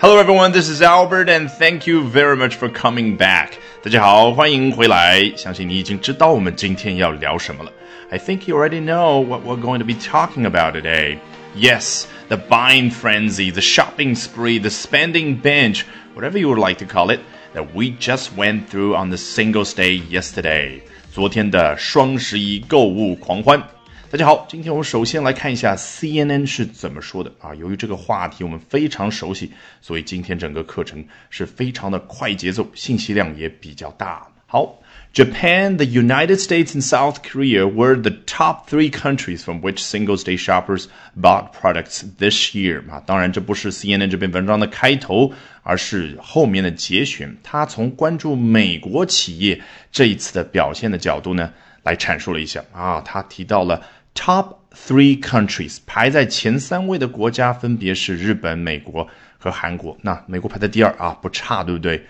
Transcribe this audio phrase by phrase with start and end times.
[0.00, 3.58] Hello everyone, this is Albert and thank you very much for coming back.
[3.82, 5.32] 大家好，欢迎回来。
[5.36, 7.72] 相信你已经知道我们今天要聊什么了。
[8.10, 11.18] I think you already know what we're going to be talking about today.
[11.56, 16.86] Yes, the buying frenzy, the shopping spree, the spending binge, whatever you would like to
[16.86, 17.20] call it,
[17.54, 20.82] that we just went through on the Singles Day yesterday.
[21.12, 23.60] 昨天的双十一购物狂欢。
[24.13, 27.55] 大家好，今天我们首先来看一下 CNN 是怎么说的啊。
[27.55, 29.51] 由于这个话题我们非常熟悉，
[29.81, 34.27] 所以今天整个课程是非常的快节奏，信息量也比较大。
[34.45, 34.79] 好
[35.15, 40.37] ，Japan, the United States, and South Korea were the top three countries from which Singles Day
[40.37, 40.85] shoppers
[41.19, 43.01] bought products this year 啊。
[43.07, 45.33] 当然，这不是 CNN 这篇文章的开头，
[45.63, 47.35] 而是后面的节选。
[47.41, 49.59] 他从关注美国企业
[49.91, 53.01] 这一次的表现的角度呢，来阐述了一下啊。
[53.01, 53.81] 他提到了。
[54.15, 59.97] Top three countries 排在前三位的国家分别是日本、美国和韩国。
[60.01, 62.05] 那美国排在第二啊，不差，对不对？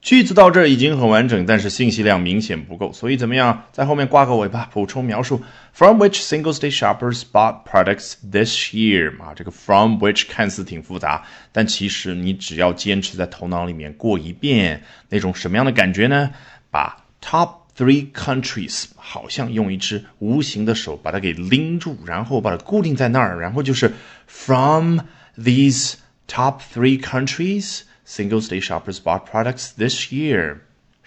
[0.00, 5.42] 句子到这儿已经很完整，但是信息量明显不够，所以怎么样，在后面挂个尾巴，补充描述
[5.72, 9.20] ：From which Singles Day shoppers bought products this year？
[9.20, 16.30] 啊，这个 from which 看似挺复杂，但其实你只要坚持在头脑里面过一遍，那种什么样的感觉呢？
[16.70, 17.57] 把 top。
[17.77, 23.91] Three countries 好像用一只无形的手把它给拎住，然后把它固定在那儿，然后就是
[24.27, 24.99] From
[25.37, 25.95] these
[26.27, 30.57] top three countries, Singles Day shoppers bought products this year.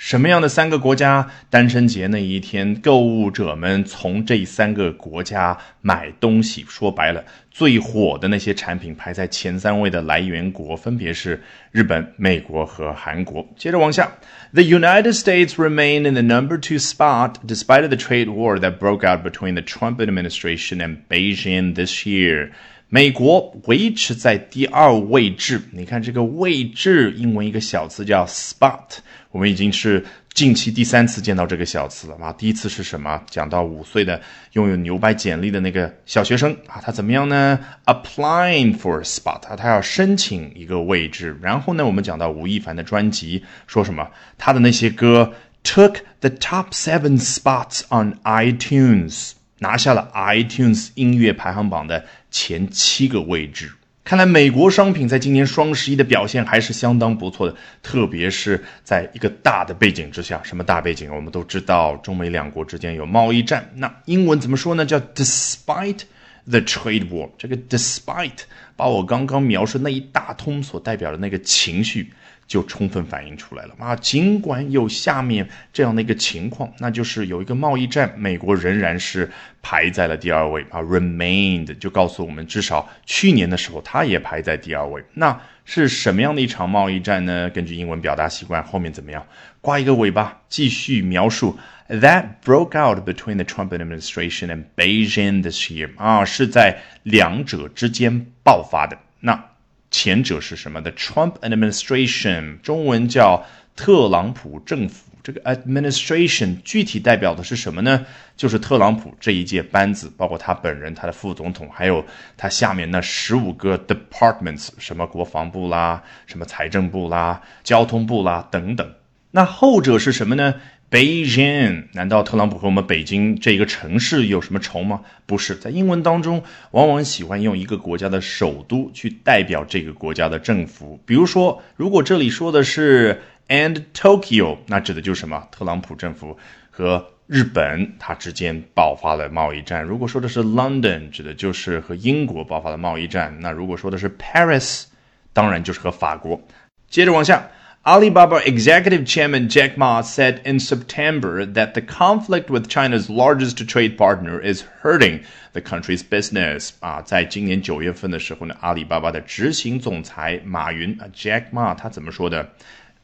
[0.00, 1.26] 什么样的三个国家？
[1.48, 6.62] 单身节那一天，购物者们从这三个国家买东西。
[6.68, 13.48] 说白了，最火的那些产品排在前三位的来源国分别是日本、美国和韩国。
[13.56, 14.12] 接着往下，
[14.52, 19.22] The United States remained in the number two spot despite the trade war that broke out
[19.22, 22.50] between the Trump administration and Beijing this year.
[22.93, 25.61] 美国维持在第二位置。
[25.71, 28.97] 你看这个位置，英文一个小词叫 spot。
[29.31, 32.33] 我们已经是近期第三次见到这个小词了啊！
[32.33, 33.23] 第一次是什么？
[33.29, 41.37] 讲到五岁的拥有牛掰简历的那个小学生啊，他怎么样呢？Applying for a spot，他要申请一个位置。
[41.41, 44.05] 然后呢，我们讲到吴亦凡的专辑，说什么？
[44.37, 45.31] 他的那些歌
[45.63, 49.31] took the top seven spots on iTunes。
[49.61, 53.71] 拿下了 iTunes 音乐排行榜的前七个位置。
[54.03, 60.41] 看来美国商品在今年双十一的表现还是相当不错的，特别是在一个大的背景之下。
[60.43, 61.13] 什么大背景？
[61.13, 63.69] 我们都知道，中美两国之间有贸易战。
[63.75, 64.83] 那英文怎么说呢？
[64.83, 66.01] 叫 Despite
[66.49, 67.29] the trade war。
[67.37, 68.39] 这个 Despite
[68.75, 72.11] 把我刚刚描述那一大通所代表的那个情绪。
[72.51, 73.95] 就充分反映出来了啊！
[73.95, 79.31] 尽管有下面这样的一个情况，那就是有一个贸易战，美国仍然是
[79.61, 85.01] 排在了第二位啊，remained 就告诉我们，至少去年的时候，它也排在第二位。
[85.13, 87.49] 那是什么样的一场贸易战呢？
[87.51, 89.25] 根据英文表达习惯，后面怎么样？
[89.61, 91.57] 挂一个尾巴，继续描述。
[91.87, 98.97] That broke out between the Trump administration and Beijing this year 啊，是在两者之间爆发的。
[99.21, 99.50] 那。
[99.91, 105.11] 前者是什么的？Trump administration，中文叫特朗普政府。
[105.23, 108.03] 这个 administration 具体代表的是什么呢？
[108.35, 112.03] 就是特朗普这一届班子，包括他本人、他的副总统，还有
[112.35, 118.95] 他下面那十五个 departments，什么国防部啦，什么财政部啦，交通部啦等等。
[119.29, 120.55] 那后者是什么呢
[120.91, 125.01] ？Beijing，难道特朗普和我们北京这一个城市有什么仇吗？
[125.25, 130.99] 不是，在英文当中，往往喜欢用一个国家的首都去代表这个国家的政府。
[131.05, 135.47] 比如说，如果这里说的是 and Tokyo，那指的就是什么？
[135.49, 136.37] 特朗普政府
[136.69, 139.81] 和日本它之间爆发了贸易战。
[139.81, 143.33] 如果说的是 London，指的就是和英国爆发了贸易战。
[143.39, 144.83] 那如果说的是 Paris，
[145.31, 146.41] 当然就是和法国。
[146.89, 147.49] 接着往下。
[147.84, 154.40] Alibaba executive chairman Jack Ma said in September that the conflict with China's largest trade partner
[154.40, 155.20] is hurting
[155.52, 156.70] the country's business.
[156.80, 162.50] 啊，在今年九月份的时候呢，阿里巴巴的执行总裁马云啊，Jack Ma 他怎么说的？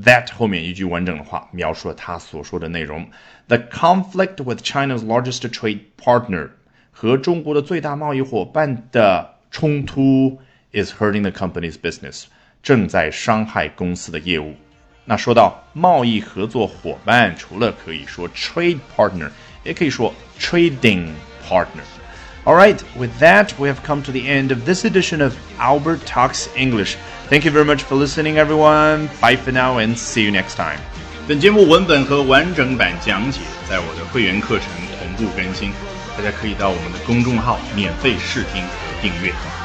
[0.00, 3.08] That 后面一句完整的话描述了他所说的内容。
[3.48, 6.50] The conflict with China's largest trade partner
[6.92, 10.38] 和中国的最大贸易伙伴的冲突
[10.72, 12.26] is hurting the company's business，
[12.62, 14.54] 正在伤害公司的业务。
[15.04, 19.30] 那说到贸易合作伙伴，除了可以说 trade partner，
[19.64, 21.08] 也可以说 trading
[21.48, 26.00] partner。All right, with that, we have come to the end of this edition of Albert
[26.06, 26.96] Talks English.
[27.28, 29.08] Thank you very much for listening, everyone.
[29.20, 30.78] Bye for now and see you next time.
[31.26, 34.68] 本节目文本和完整版讲解在我的会员课程
[34.98, 35.72] 同步更新，
[36.16, 39.61] 大家可以到我们的公众号免费试听和订阅。